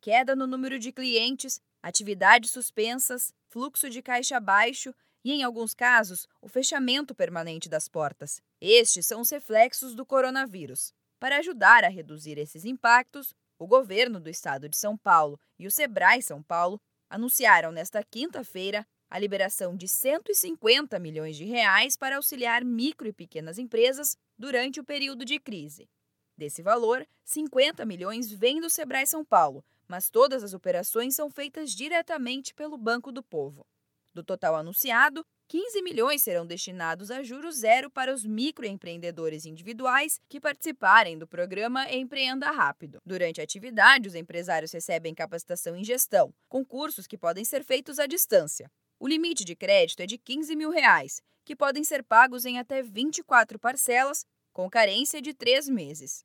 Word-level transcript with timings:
queda 0.00 0.34
no 0.34 0.46
número 0.46 0.78
de 0.78 0.92
clientes, 0.92 1.60
atividades 1.82 2.50
suspensas, 2.50 3.32
fluxo 3.48 3.90
de 3.90 4.02
caixa 4.02 4.40
baixo 4.40 4.94
e, 5.24 5.32
em 5.32 5.42
alguns 5.42 5.74
casos, 5.74 6.26
o 6.40 6.48
fechamento 6.48 7.14
permanente 7.14 7.68
das 7.68 7.88
portas. 7.88 8.40
Estes 8.60 9.06
são 9.06 9.20
os 9.20 9.30
reflexos 9.30 9.94
do 9.94 10.06
coronavírus. 10.06 10.92
Para 11.18 11.38
ajudar 11.38 11.84
a 11.84 11.88
reduzir 11.88 12.38
esses 12.38 12.64
impactos, 12.64 13.34
o 13.58 13.66
governo 13.66 14.18
do 14.18 14.30
estado 14.30 14.68
de 14.68 14.76
São 14.76 14.96
Paulo 14.96 15.38
e 15.58 15.66
o 15.66 15.70
Sebrae 15.70 16.22
São 16.22 16.42
Paulo 16.42 16.80
anunciaram 17.10 17.70
nesta 17.70 18.02
quinta-feira 18.02 18.86
a 19.10 19.18
liberação 19.18 19.76
de 19.76 19.88
150 19.88 20.98
milhões 20.98 21.36
de 21.36 21.44
reais 21.44 21.96
para 21.96 22.16
auxiliar 22.16 22.64
micro 22.64 23.08
e 23.08 23.12
pequenas 23.12 23.58
empresas 23.58 24.16
durante 24.38 24.80
o 24.80 24.84
período 24.84 25.24
de 25.24 25.38
crise. 25.38 25.90
Desse 26.38 26.62
valor, 26.62 27.06
50 27.24 27.84
milhões 27.84 28.30
vêm 28.30 28.60
do 28.60 28.70
Sebrae 28.70 29.06
São 29.06 29.24
Paulo, 29.24 29.62
mas 29.90 30.08
todas 30.08 30.44
as 30.44 30.54
operações 30.54 31.16
são 31.16 31.28
feitas 31.28 31.72
diretamente 31.72 32.54
pelo 32.54 32.78
Banco 32.78 33.10
do 33.10 33.24
Povo. 33.24 33.66
Do 34.14 34.22
total 34.22 34.54
anunciado, 34.54 35.26
15 35.48 35.82
milhões 35.82 36.22
serão 36.22 36.46
destinados 36.46 37.10
a 37.10 37.24
juros 37.24 37.56
zero 37.56 37.90
para 37.90 38.14
os 38.14 38.24
microempreendedores 38.24 39.46
individuais 39.46 40.20
que 40.28 40.40
participarem 40.40 41.18
do 41.18 41.26
programa 41.26 41.90
Empreenda 41.90 42.52
Rápido. 42.52 43.00
Durante 43.04 43.40
a 43.40 43.44
atividade, 43.44 44.06
os 44.06 44.14
empresários 44.14 44.70
recebem 44.70 45.12
capacitação 45.12 45.74
em 45.74 45.82
gestão, 45.82 46.32
com 46.48 46.64
cursos 46.64 47.08
que 47.08 47.18
podem 47.18 47.44
ser 47.44 47.64
feitos 47.64 47.98
à 47.98 48.06
distância. 48.06 48.70
O 49.00 49.08
limite 49.08 49.44
de 49.44 49.56
crédito 49.56 50.02
é 50.02 50.06
de 50.06 50.16
15 50.16 50.54
mil 50.54 50.70
reais, 50.70 51.20
que 51.44 51.56
podem 51.56 51.82
ser 51.82 52.04
pagos 52.04 52.44
em 52.44 52.60
até 52.60 52.80
24 52.80 53.58
parcelas, 53.58 54.24
com 54.52 54.70
carência 54.70 55.20
de 55.20 55.34
três 55.34 55.68
meses. 55.68 56.24